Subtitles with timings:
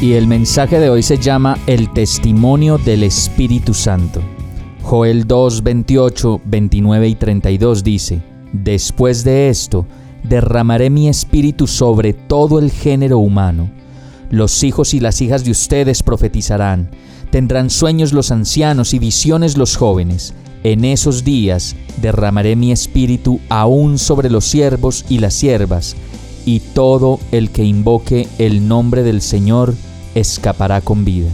[0.00, 4.20] Y el mensaje de hoy se llama El testimonio del Espíritu Santo.
[4.82, 8.20] Joel 2, 28, 29 y 32 dice,
[8.52, 9.86] Después de esto,
[10.22, 13.70] derramaré mi espíritu sobre todo el género humano.
[14.30, 16.90] Los hijos y las hijas de ustedes profetizarán,
[17.30, 20.34] tendrán sueños los ancianos y visiones los jóvenes.
[20.64, 25.96] En esos días derramaré mi espíritu aún sobre los siervos y las siervas,
[26.46, 29.74] y todo el que invoque el nombre del Señor
[30.14, 31.28] escapará con vida.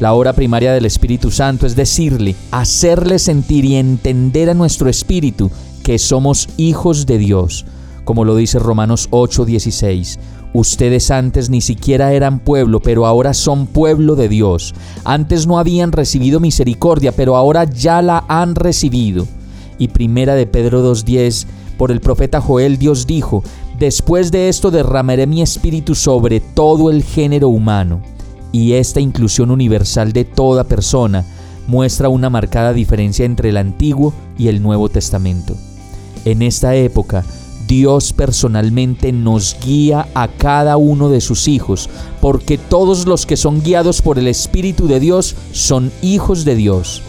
[0.00, 5.50] La obra primaria del Espíritu Santo es decirle, hacerle sentir y entender a nuestro espíritu
[5.82, 7.66] que somos hijos de Dios,
[8.04, 10.18] como lo dice Romanos 8:16.
[10.52, 14.74] Ustedes antes ni siquiera eran pueblo, pero ahora son pueblo de Dios.
[15.04, 19.26] Antes no habían recibido misericordia, pero ahora ya la han recibido.
[19.78, 23.44] Y primera de Pedro 2:10, por el profeta Joel Dios dijo,
[23.80, 28.02] Después de esto derramaré mi espíritu sobre todo el género humano.
[28.52, 31.24] Y esta inclusión universal de toda persona
[31.66, 35.56] muestra una marcada diferencia entre el Antiguo y el Nuevo Testamento.
[36.26, 37.24] En esta época,
[37.66, 41.88] Dios personalmente nos guía a cada uno de sus hijos,
[42.20, 47.00] porque todos los que son guiados por el Espíritu de Dios son hijos de Dios.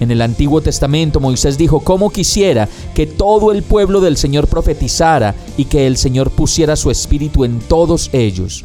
[0.00, 5.34] En el Antiguo Testamento Moisés dijo, ¿cómo quisiera que todo el pueblo del Señor profetizara
[5.56, 8.64] y que el Señor pusiera su espíritu en todos ellos?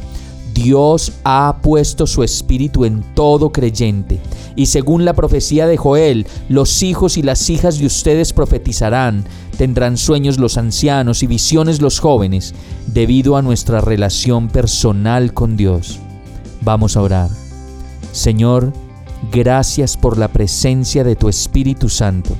[0.54, 4.18] Dios ha puesto su espíritu en todo creyente.
[4.56, 9.26] Y según la profecía de Joel, los hijos y las hijas de ustedes profetizarán,
[9.58, 12.54] tendrán sueños los ancianos y visiones los jóvenes,
[12.86, 15.98] debido a nuestra relación personal con Dios.
[16.62, 17.28] Vamos a orar.
[18.12, 18.72] Señor,
[19.32, 22.36] gracias por la presencia de tu Espíritu Santo.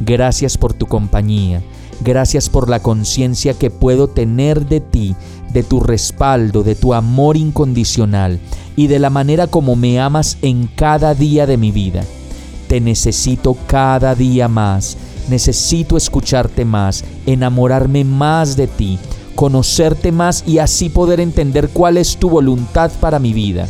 [0.00, 1.62] Gracias por tu compañía.
[2.00, 5.16] Gracias por la conciencia que puedo tener de ti
[5.52, 8.38] de tu respaldo, de tu amor incondicional
[8.76, 12.04] y de la manera como me amas en cada día de mi vida.
[12.68, 14.96] Te necesito cada día más,
[15.28, 18.98] necesito escucharte más, enamorarme más de ti,
[19.34, 23.66] conocerte más y así poder entender cuál es tu voluntad para mi vida.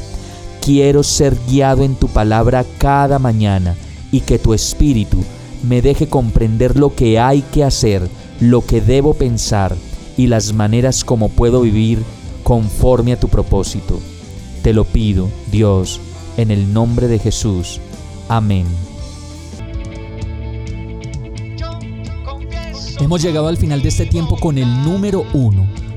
[0.69, 3.75] Quiero ser guiado en tu palabra cada mañana
[4.13, 5.25] y que tu espíritu
[5.63, 8.07] me deje comprender lo que hay que hacer,
[8.39, 9.75] lo que debo pensar,
[10.19, 12.03] y las maneras como puedo vivir
[12.43, 13.99] conforme a tu propósito.
[14.63, 16.03] Te lo pido, Dios,
[16.37, 17.81] en el nombre de Jesús.
[18.29, 18.67] Amén.
[23.01, 25.67] Hemos llegado al final de este tiempo con el número uno.